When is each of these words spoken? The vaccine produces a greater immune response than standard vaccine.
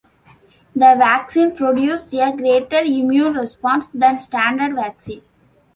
The 0.75 0.95
vaccine 0.97 1.55
produces 1.55 2.11
a 2.15 2.35
greater 2.35 2.79
immune 2.79 3.35
response 3.35 3.85
than 3.89 4.17
standard 4.17 4.73
vaccine. 4.73 5.21